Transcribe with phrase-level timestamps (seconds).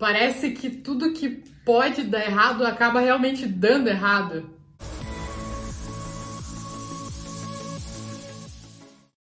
[0.00, 1.28] Parece que tudo que
[1.62, 4.48] pode dar errado acaba realmente dando errado.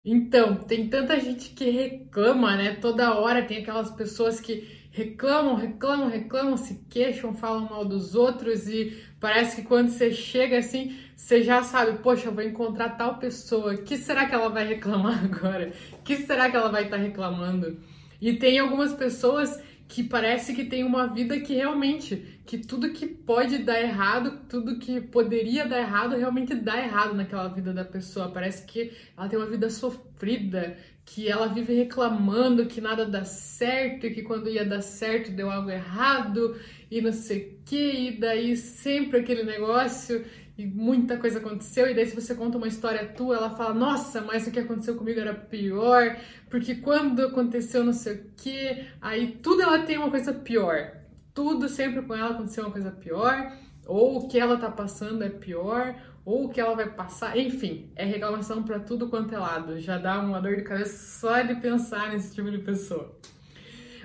[0.05, 2.77] Então, tem tanta gente que reclama, né?
[2.77, 8.69] Toda hora tem aquelas pessoas que reclamam, reclamam, reclamam, se queixam, falam mal dos outros
[8.69, 13.19] e parece que quando você chega assim, você já sabe, poxa, eu vou encontrar tal
[13.19, 15.73] pessoa, que será que ela vai reclamar agora?
[16.05, 17.81] Que será que ela vai estar tá reclamando?
[18.21, 23.07] E tem algumas pessoas que parece que tem uma vida que realmente, que tudo que
[23.07, 28.31] pode dar errado, tudo que poderia dar errado, realmente dá errado naquela vida da pessoa.
[28.31, 34.07] Parece que ela tem uma vida sofrida, que ela vive reclamando que nada dá certo,
[34.07, 36.55] e que quando ia dar certo deu algo errado,
[36.91, 40.23] e não sei o que, e daí sempre aquele negócio
[40.59, 44.21] e muita coisa aconteceu, e daí se você conta uma história tua, ela fala, nossa,
[44.21, 46.17] mas o que aconteceu comigo era pior,
[46.51, 50.95] porque quando aconteceu não sei o que, aí tudo ela tem uma coisa pior.
[51.33, 53.53] Tudo sempre com ela aconteceu uma coisa pior,
[53.87, 57.93] ou o que ela tá passando é pior, ou o que ela vai passar, enfim,
[57.95, 59.79] é reclamação para tudo quanto é lado.
[59.79, 63.17] Já dá uma dor de cabeça só de pensar nesse tipo de pessoa.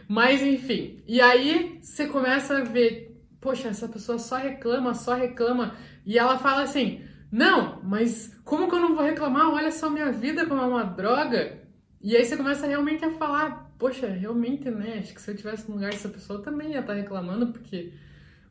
[0.08, 5.76] Mas enfim, e aí você começa a ver, poxa, essa pessoa só reclama, só reclama,
[6.06, 7.02] e ela fala assim:
[7.32, 9.50] Não, mas como que eu não vou reclamar?
[9.50, 11.62] Olha só minha vida como é uma droga.
[12.02, 15.00] E aí você começa realmente a falar: Poxa, realmente, né?
[15.00, 17.94] Acho que se eu tivesse no lugar dessa pessoa também ia estar reclamando, porque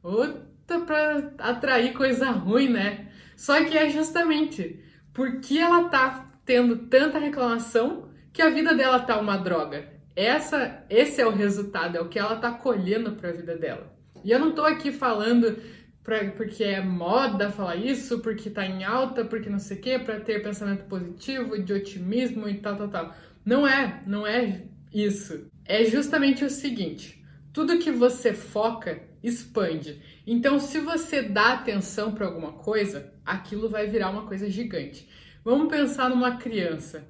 [0.03, 3.09] outra pra atrair coisa ruim, né?
[3.37, 9.19] Só que é justamente porque ela tá tendo tanta reclamação que a vida dela tá
[9.21, 9.91] uma droga.
[10.15, 13.93] Essa, esse é o resultado, é o que ela tá colhendo para a vida dela.
[14.25, 15.59] E eu não tô aqui falando
[16.03, 19.99] pra, porque é moda falar isso, porque tá em alta, porque não sei o quê,
[19.99, 23.15] para ter pensamento positivo, de otimismo e tal, tal, tal.
[23.45, 25.51] Não é, não é isso.
[25.65, 30.03] É justamente o seguinte: tudo que você foca expande.
[30.27, 35.09] Então, se você dá atenção para alguma coisa, aquilo vai virar uma coisa gigante.
[35.45, 37.07] Vamos pensar numa criança.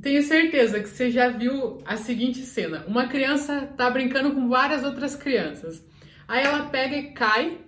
[0.00, 4.84] Tenho certeza que você já viu a seguinte cena: uma criança tá brincando com várias
[4.84, 5.84] outras crianças.
[6.28, 7.58] Aí ela pega e cai,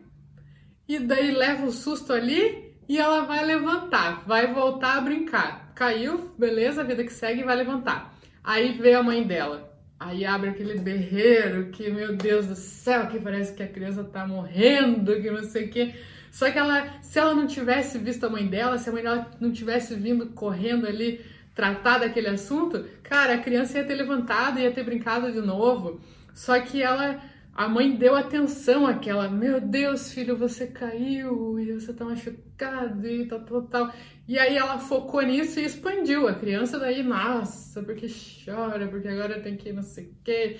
[0.87, 5.73] e daí leva um susto ali e ela vai levantar, vai voltar a brincar.
[5.75, 8.15] Caiu, beleza, vida que segue, vai levantar.
[8.45, 9.71] Aí vê a mãe dela.
[9.99, 14.27] Aí abre aquele berreiro que, meu Deus do céu, que parece que a criança tá
[14.27, 15.95] morrendo, que não sei o quê.
[16.33, 19.31] Só que ela, se ela não tivesse visto a mãe dela, se a mãe dela
[19.41, 24.73] não tivesse vindo correndo ali tratar daquele assunto, cara, a criança ia ter levantado, ia
[24.73, 26.01] ter brincado de novo.
[26.35, 27.21] Só que ela
[27.53, 33.27] a mãe deu atenção àquela, meu Deus, filho, você caiu e você tá machucado e
[33.27, 33.93] tal, tal, tal.
[34.27, 36.29] E aí ela focou nisso e expandiu.
[36.29, 38.07] A criança daí, nossa, porque
[38.45, 40.59] chora, porque agora tem que não sei o quê.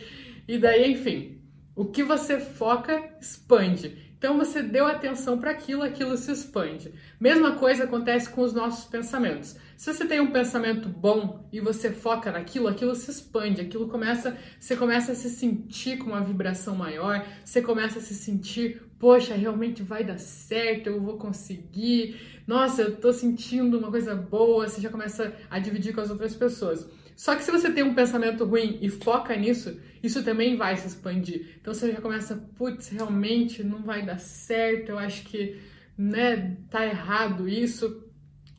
[0.49, 1.41] E daí, enfim,
[1.77, 4.10] o que você foca expande.
[4.21, 6.93] Então você deu atenção para aquilo, aquilo se expande.
[7.19, 9.57] Mesma coisa acontece com os nossos pensamentos.
[9.79, 14.37] Se você tem um pensamento bom e você foca naquilo, aquilo se expande, aquilo começa,
[14.59, 19.35] você começa a se sentir com uma vibração maior, você começa a se sentir, poxa,
[19.35, 22.43] realmente vai dar certo, eu vou conseguir.
[22.47, 26.35] Nossa, eu tô sentindo uma coisa boa, você já começa a dividir com as outras
[26.35, 26.87] pessoas.
[27.21, 30.87] Só que se você tem um pensamento ruim e foca nisso, isso também vai se
[30.87, 31.59] expandir.
[31.61, 35.61] Então você já começa, putz, realmente não vai dar certo, eu acho que,
[35.99, 38.09] né, tá errado isso.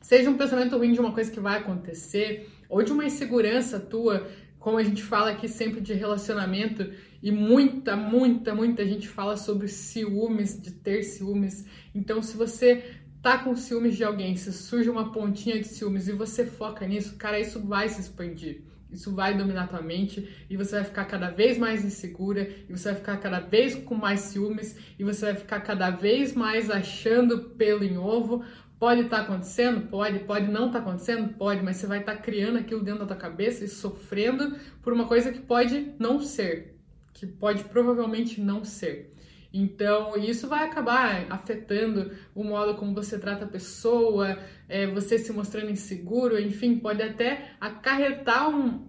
[0.00, 4.28] Seja um pensamento ruim de uma coisa que vai acontecer, ou de uma insegurança tua,
[4.60, 6.88] como a gente fala aqui sempre de relacionamento,
[7.20, 11.66] e muita, muita, muita gente fala sobre ciúmes, de ter ciúmes.
[11.92, 12.84] Então, se você
[13.22, 17.16] tá com ciúmes de alguém, se surge uma pontinha de ciúmes e você foca nisso,
[17.16, 18.62] cara, isso vai se expandir.
[18.90, 22.90] Isso vai dominar tua mente e você vai ficar cada vez mais insegura e você
[22.90, 27.50] vai ficar cada vez com mais ciúmes e você vai ficar cada vez mais achando
[27.50, 28.44] pelo em ovo.
[28.78, 29.88] Pode estar tá acontecendo?
[29.88, 30.18] Pode.
[30.20, 31.32] Pode não estar tá acontecendo?
[31.34, 31.62] Pode.
[31.62, 35.06] Mas você vai estar tá criando aquilo dentro da tua cabeça e sofrendo por uma
[35.06, 36.76] coisa que pode não ser.
[37.14, 39.14] Que pode provavelmente não ser.
[39.52, 44.38] Então, isso vai acabar afetando o modo como você trata a pessoa,
[44.68, 48.88] é, você se mostrando inseguro, enfim, pode até acarretar um,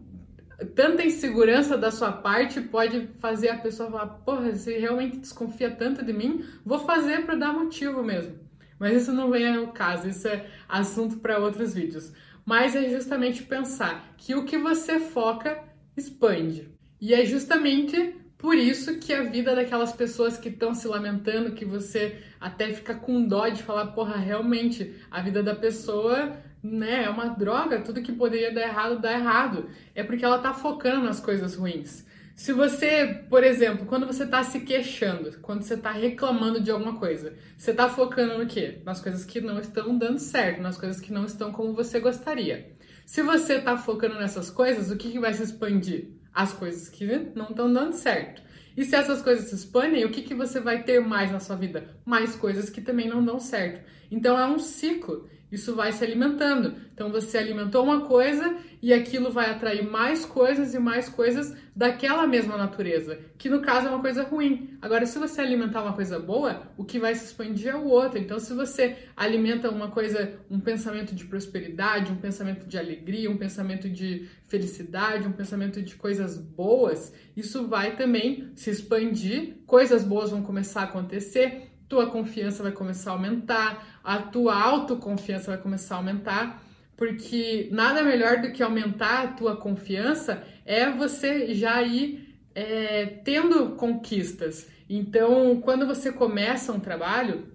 [0.75, 6.03] tanta insegurança da sua parte pode fazer a pessoa falar: porra, você realmente desconfia tanto
[6.03, 8.39] de mim, vou fazer para dar motivo mesmo.
[8.79, 12.11] Mas isso não vem ao caso, isso é assunto para outros vídeos.
[12.45, 15.63] Mas é justamente pensar que o que você foca
[15.95, 16.69] expande.
[16.99, 21.63] E é justamente por isso que a vida daquelas pessoas que estão se lamentando, que
[21.63, 27.09] você até fica com dó de falar, porra, realmente, a vida da pessoa, né, é
[27.09, 29.69] uma droga, tudo que poderia dar errado, dá errado.
[29.95, 32.05] É porque ela tá focando nas coisas ruins.
[32.35, 36.99] Se você, por exemplo, quando você está se queixando, quando você está reclamando de alguma
[36.99, 38.81] coisa, você está focando no quê?
[38.83, 42.75] Nas coisas que não estão dando certo, nas coisas que não estão como você gostaria.
[43.05, 46.21] Se você está focando nessas coisas, o que, que vai se expandir?
[46.33, 48.41] As coisas que não estão dando certo.
[48.75, 51.55] E se essas coisas se expandem, o que, que você vai ter mais na sua
[51.55, 51.95] vida?
[52.03, 53.83] Mais coisas que também não dão certo.
[54.09, 56.73] Então é um ciclo isso vai se alimentando.
[56.95, 62.25] Então você alimentou uma coisa e aquilo vai atrair mais coisas e mais coisas daquela
[62.25, 64.77] mesma natureza, que no caso é uma coisa ruim.
[64.81, 68.17] Agora, se você alimentar uma coisa boa, o que vai se expandir é o outro.
[68.17, 73.37] Então, se você alimenta uma coisa, um pensamento de prosperidade, um pensamento de alegria, um
[73.37, 80.31] pensamento de felicidade, um pensamento de coisas boas, isso vai também se expandir, coisas boas
[80.31, 85.95] vão começar a acontecer tua confiança vai começar a aumentar, a tua autoconfiança vai começar
[85.95, 86.63] a aumentar,
[86.95, 93.71] porque nada melhor do que aumentar a tua confiança é você já ir é, tendo
[93.75, 94.67] conquistas.
[94.89, 97.52] Então, quando você começa um trabalho,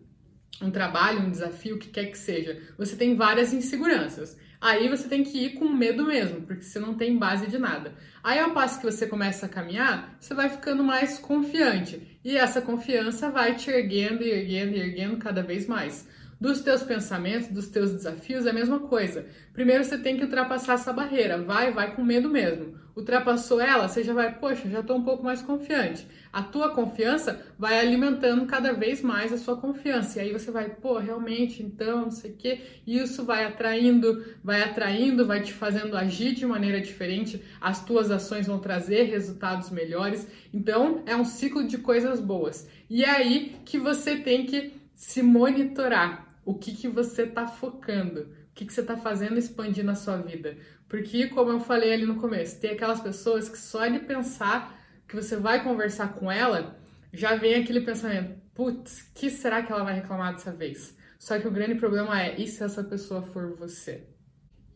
[0.63, 4.37] um trabalho, um desafio, o que quer que seja, você tem várias inseguranças.
[4.61, 7.95] Aí você tem que ir com medo mesmo, porque você não tem base de nada.
[8.25, 12.19] Aí ao passo que você começa a caminhar, você vai ficando mais confiante.
[12.25, 16.09] E essa confiança vai te erguendo e erguendo e erguendo cada vez mais.
[16.41, 19.27] Dos teus pensamentos, dos teus desafios, é a mesma coisa.
[19.53, 21.41] Primeiro você tem que ultrapassar essa barreira.
[21.41, 22.75] Vai, vai com medo mesmo.
[22.99, 26.05] Ultrapassou ela, você já vai, poxa, já estou um pouco mais confiante.
[26.33, 30.19] A tua confiança vai alimentando cada vez mais a sua confiança.
[30.19, 32.61] E aí você vai, pô, realmente, então, não sei o quê.
[32.85, 37.41] E isso vai atraindo, vai atraindo, vai te fazendo agir de maneira diferente.
[37.61, 40.27] As tuas ações vão trazer resultados melhores.
[40.53, 42.69] Então, é um ciclo de coisas boas.
[42.91, 48.23] E é aí que você tem que se monitorar o que, que você está focando,
[48.23, 50.57] o que, que você está fazendo expandir na sua vida.
[50.89, 54.77] Porque, como eu falei ali no começo, tem aquelas pessoas que só de pensar
[55.07, 56.79] que você vai conversar com ela,
[57.13, 60.97] já vem aquele pensamento: putz, que será que ela vai reclamar dessa vez?
[61.19, 64.09] Só que o grande problema é: e se essa pessoa for você?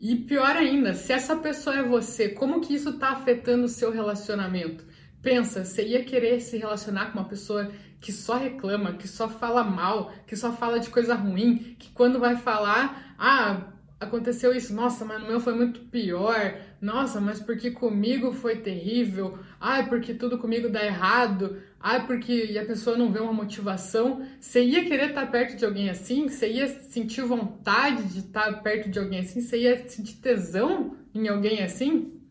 [0.00, 3.93] E pior ainda, se essa pessoa é você, como que isso está afetando o seu
[3.93, 4.85] relacionamento?
[5.23, 7.70] Pensa, você ia querer se relacionar com uma pessoa
[8.00, 12.19] que só reclama, que só fala mal, que só fala de coisa ruim, que quando
[12.19, 17.70] vai falar, ah, aconteceu isso, nossa, mas no meu foi muito pior, nossa, mas porque
[17.70, 23.20] comigo foi terrível, ai, porque tudo comigo dá errado, ai, porque a pessoa não vê
[23.20, 24.26] uma motivação.
[24.40, 26.28] Você ia querer estar perto de alguém assim?
[26.28, 29.40] Você ia sentir vontade de estar perto de alguém assim?
[29.40, 32.21] Você ia sentir tesão em alguém assim?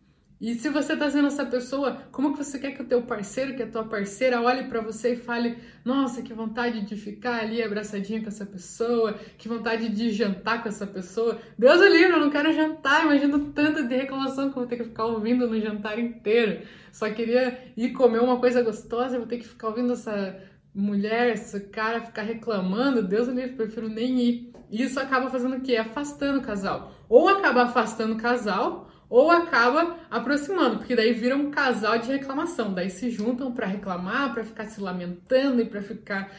[0.41, 3.55] E se você tá sendo essa pessoa, como que você quer que o teu parceiro,
[3.55, 5.55] que a tua parceira olhe para você e fale:
[5.85, 10.67] "Nossa, que vontade de ficar ali abraçadinha com essa pessoa, que vontade de jantar com
[10.67, 11.37] essa pessoa".
[11.59, 14.77] Deus o livre, eu não quero jantar, imagino tanta de reclamação que eu vou ter
[14.77, 16.65] que ficar ouvindo no jantar inteiro.
[16.91, 20.39] Só queria ir comer uma coisa gostosa, eu vou ter que ficar ouvindo essa
[20.73, 24.53] mulher, esse cara ficar reclamando, Deus o livre, prefiro nem ir.
[24.71, 25.75] E isso acaba fazendo o quê?
[25.75, 26.93] Afastando o casal.
[27.07, 32.73] Ou acaba afastando o casal, ou acaba aproximando, porque daí vira um casal de reclamação,
[32.73, 36.31] daí se juntam para reclamar, para ficar se lamentando e para ficar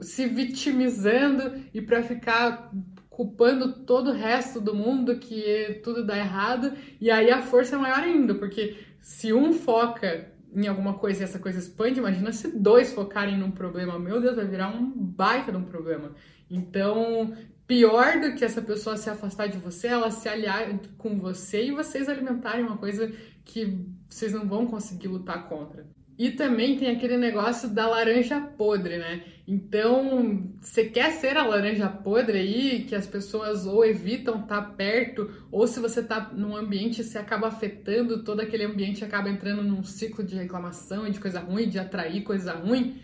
[0.00, 2.72] se vitimizando e para ficar
[3.10, 7.78] culpando todo o resto do mundo que tudo dá errado, e aí a força é
[7.78, 12.48] maior ainda, porque se um foca em alguma coisa e essa coisa expande, imagina se
[12.48, 16.14] dois focarem num problema, meu Deus, vai virar um baita de um problema.
[16.50, 21.66] Então, pior do que essa pessoa se afastar de você, ela se aliar com você
[21.66, 23.12] e vocês alimentarem uma coisa
[23.44, 25.86] que vocês não vão conseguir lutar contra.
[26.18, 29.22] E também tem aquele negócio da laranja podre, né?
[29.46, 34.70] Então, você quer ser a laranja podre aí, que as pessoas ou evitam estar tá
[34.70, 39.62] perto, ou se você tá num ambiente, você acaba afetando todo aquele ambiente, acaba entrando
[39.62, 42.98] num ciclo de reclamação e de coisa ruim, de atrair coisa ruim.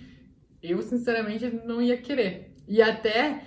[0.63, 2.55] Eu, sinceramente, não ia querer.
[2.67, 3.43] E até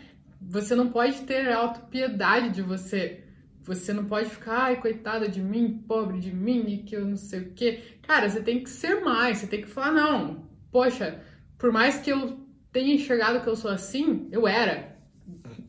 [0.47, 3.23] você não pode ter autopiedade de você.
[3.63, 7.39] Você não pode ficar, ai, coitada de mim, pobre de mim, que eu não sei
[7.39, 7.97] o quê.
[8.03, 11.19] Cara, você tem que ser mais, você tem que falar, não, poxa,
[11.57, 12.39] por mais que eu
[12.71, 14.95] tenha enxergado que eu sou assim, eu era.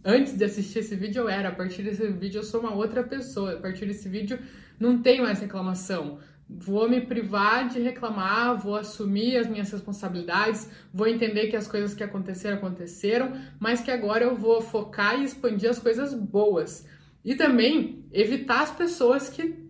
[0.04, 1.48] Antes de assistir esse vídeo, eu era.
[1.48, 3.54] A partir desse vídeo, eu sou uma outra pessoa.
[3.54, 4.38] A partir desse vídeo,
[4.78, 6.18] não tem mais reclamação.
[6.48, 11.92] Vou me privar de reclamar, vou assumir as minhas responsabilidades, vou entender que as coisas
[11.92, 16.86] que aconteceram aconteceram, mas que agora eu vou focar e expandir as coisas boas.
[17.24, 19.66] E também evitar as pessoas que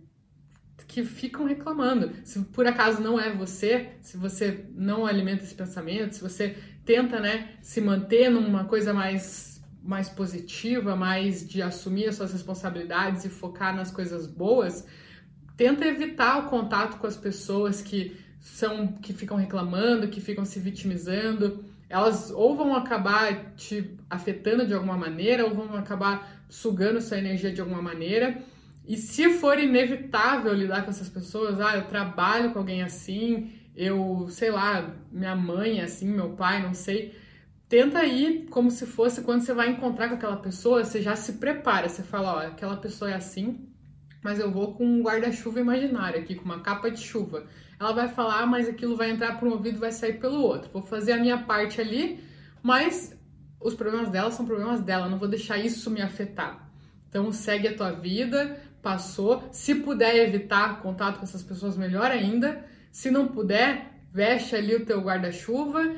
[0.87, 2.13] que ficam reclamando.
[2.23, 6.55] Se por acaso não é você, se você não alimenta esse pensamento, se você
[6.85, 13.23] tenta, né, se manter numa coisa mais mais positiva, mais de assumir as suas responsabilidades
[13.23, 14.85] e focar nas coisas boas,
[15.57, 20.59] tenta evitar o contato com as pessoas que são que ficam reclamando, que ficam se
[20.59, 27.17] vitimizando, elas ou vão acabar te afetando de alguma maneira, ou vão acabar sugando sua
[27.17, 28.41] energia de alguma maneira.
[28.87, 34.27] E se for inevitável lidar com essas pessoas, ah, eu trabalho com alguém assim, eu,
[34.29, 37.13] sei lá, minha mãe é assim, meu pai, não sei.
[37.67, 41.33] Tenta ir como se fosse quando você vai encontrar com aquela pessoa, você já se
[41.33, 43.67] prepara, você fala, ó, aquela pessoa é assim,
[44.27, 47.45] mas eu vou com um guarda-chuva imaginário aqui, com uma capa de chuva.
[47.79, 50.69] Ela vai falar, mas aquilo vai entrar por um ouvido e vai sair pelo outro.
[50.73, 52.21] Vou fazer a minha parte ali,
[52.61, 53.17] mas
[53.57, 56.69] os problemas dela são problemas dela, não vou deixar isso me afetar.
[57.07, 59.47] Então segue a tua vida, passou.
[59.49, 62.65] Se puder evitar contato com essas pessoas, melhor ainda.
[62.91, 65.89] Se não puder, veste ali o teu guarda-chuva,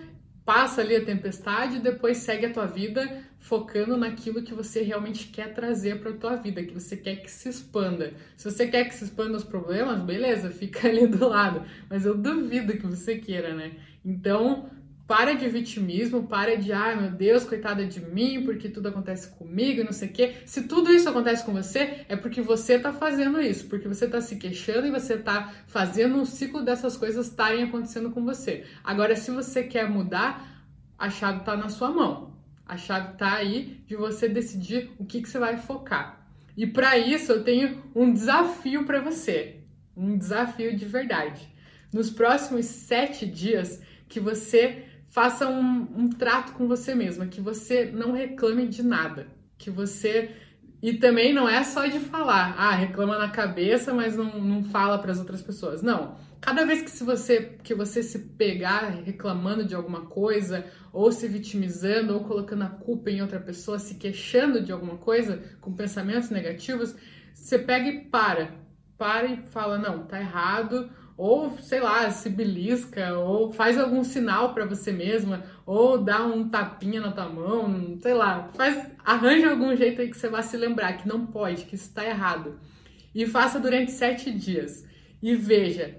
[0.49, 5.27] passa ali a tempestade e depois segue a tua vida focando naquilo que você realmente
[5.27, 8.15] quer trazer para tua vida, que você quer que se expanda.
[8.35, 12.17] Se você quer que se expanda os problemas, beleza, fica ali do lado, mas eu
[12.17, 13.73] duvido que você queira, né?
[14.03, 14.67] Então,
[15.09, 19.83] para de vitimismo, para de, ai meu Deus, coitada de mim, porque tudo acontece comigo,
[19.83, 20.35] não sei o quê.
[20.45, 24.21] Se tudo isso acontece com você, é porque você tá fazendo isso, porque você tá
[24.21, 28.65] se queixando e você tá fazendo um ciclo dessas coisas estarem acontecendo com você.
[28.83, 30.63] Agora, se você quer mudar,
[30.95, 32.35] a chave tá na sua mão.
[32.63, 36.23] A chave tá aí de você decidir o que, que você vai focar.
[36.55, 39.61] E para isso, eu tenho um desafio para você.
[39.97, 41.51] Um desafio de verdade.
[41.91, 47.85] Nos próximos sete dias, que você faça um, um trato com você mesma, que você
[47.85, 50.35] não reclame de nada, que você
[50.81, 54.97] e também não é só de falar, ah, reclama na cabeça, mas não, não fala
[54.97, 55.81] para as outras pessoas.
[55.81, 56.15] Não.
[56.39, 61.27] Cada vez que, se você, que você se pegar reclamando de alguma coisa, ou se
[61.27, 66.29] vitimizando, ou colocando a culpa em outra pessoa, se queixando de alguma coisa, com pensamentos
[66.29, 66.95] negativos,
[67.33, 68.53] você pega e para.
[68.97, 74.53] Para e fala, não, tá errado, ou sei lá, se belisca, ou faz algum sinal
[74.53, 79.75] para você mesma, ou dá um tapinha na tua mão, sei lá, faz, arranja algum
[79.75, 82.57] jeito aí que você vá se lembrar que não pode, que isso está errado.
[83.13, 84.87] E faça durante sete dias.
[85.21, 85.97] E veja,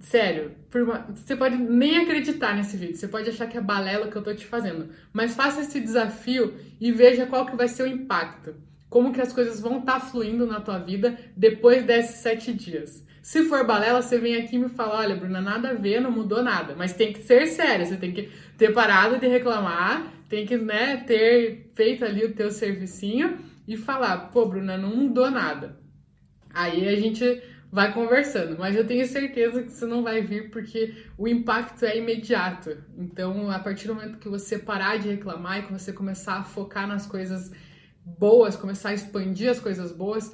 [0.00, 4.16] sério, uma, você pode nem acreditar nesse vídeo, você pode achar que é balela que
[4.16, 7.86] eu tô te fazendo, mas faça esse desafio e veja qual que vai ser o
[7.86, 8.54] impacto.
[8.88, 13.04] Como que as coisas vão estar tá fluindo na tua vida depois desses sete dias.
[13.24, 16.10] Se for balela, você vem aqui e me fala: olha, Bruna, nada a ver, não
[16.10, 16.74] mudou nada.
[16.76, 18.28] Mas tem que ser sério, você tem que
[18.58, 24.30] ter parado de reclamar, tem que né, ter feito ali o teu servicinho e falar:
[24.30, 25.80] pô, Bruna, não mudou nada.
[26.52, 30.94] Aí a gente vai conversando, mas eu tenho certeza que você não vai vir porque
[31.16, 32.76] o impacto é imediato.
[32.98, 36.44] Então, a partir do momento que você parar de reclamar e que você começar a
[36.44, 37.50] focar nas coisas
[38.04, 40.30] boas, começar a expandir as coisas boas,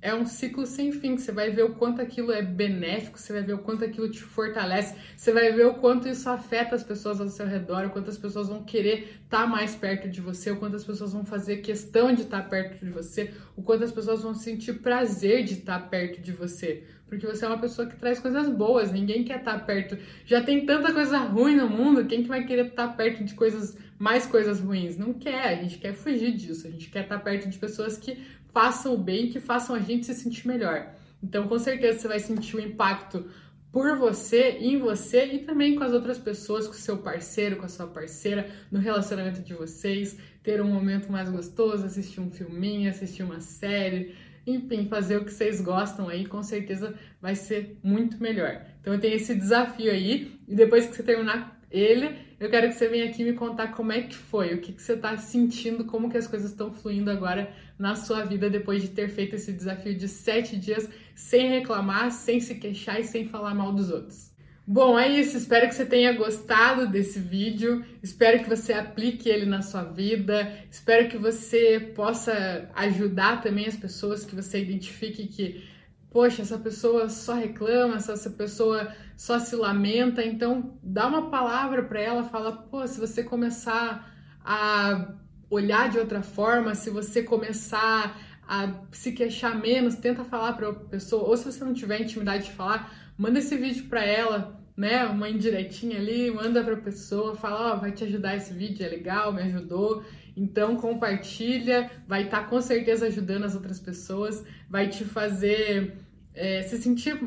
[0.00, 1.16] é um ciclo sem fim.
[1.16, 4.22] Você vai ver o quanto aquilo é benéfico, você vai ver o quanto aquilo te
[4.22, 8.10] fortalece, você vai ver o quanto isso afeta as pessoas ao seu redor, o quanto
[8.10, 11.58] as pessoas vão querer estar mais perto de você, o quanto as pessoas vão fazer
[11.58, 15.78] questão de estar perto de você, o quanto as pessoas vão sentir prazer de estar
[15.90, 16.84] perto de você.
[17.08, 19.96] Porque você é uma pessoa que traz coisas boas, ninguém quer estar perto.
[20.26, 23.78] Já tem tanta coisa ruim no mundo, quem que vai querer estar perto de coisas,
[23.98, 24.98] mais coisas ruins?
[24.98, 28.18] Não quer, a gente quer fugir disso, a gente quer estar perto de pessoas que
[28.52, 30.94] façam o bem, que façam a gente se sentir melhor.
[31.22, 33.28] Então, com certeza você vai sentir o impacto
[33.70, 37.66] por você, em você e também com as outras pessoas, com o seu parceiro, com
[37.66, 42.88] a sua parceira, no relacionamento de vocês, ter um momento mais gostoso, assistir um filminho,
[42.88, 44.14] assistir uma série,
[44.46, 48.64] enfim, fazer o que vocês gostam aí, com certeza vai ser muito melhor.
[48.80, 52.74] Então eu tenho esse desafio aí, e depois que você terminar ele, eu quero que
[52.74, 55.84] você venha aqui me contar como é que foi, o que, que você está sentindo,
[55.84, 59.52] como que as coisas estão fluindo agora na sua vida depois de ter feito esse
[59.52, 64.28] desafio de sete dias sem reclamar, sem se queixar e sem falar mal dos outros.
[64.70, 65.36] Bom, é isso.
[65.38, 67.82] Espero que você tenha gostado desse vídeo.
[68.02, 70.52] Espero que você aplique ele na sua vida.
[70.70, 75.64] Espero que você possa ajudar também as pessoas que você identifique que
[76.10, 82.00] poxa, essa pessoa só reclama, essa pessoa só se lamenta, então dá uma palavra para
[82.00, 84.10] ela, fala, pô, se você começar
[84.44, 85.14] a
[85.50, 90.74] olhar de outra forma, se você começar a se queixar menos, tenta falar para a
[90.74, 95.04] pessoa, ou se você não tiver intimidade de falar, manda esse vídeo para ela, né,
[95.06, 98.86] uma indiretinha ali, manda para a pessoa, fala, ó, oh, vai te ajudar esse vídeo,
[98.86, 100.04] é legal, me ajudou.
[100.36, 105.96] Então compartilha, vai estar tá com certeza ajudando as outras pessoas, vai te fazer
[106.32, 107.20] é, se sentir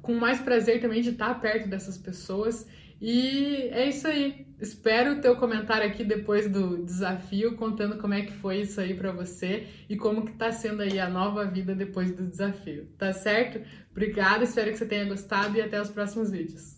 [0.00, 2.66] com mais prazer também de estar perto dessas pessoas.
[2.98, 4.46] E é isso aí.
[4.58, 8.94] Espero o teu comentário aqui depois do desafio, contando como é que foi isso aí
[8.94, 12.86] para você e como que tá sendo aí a nova vida depois do desafio.
[12.96, 13.60] Tá certo?
[13.90, 16.75] Obrigada, espero que você tenha gostado e até os próximos vídeos.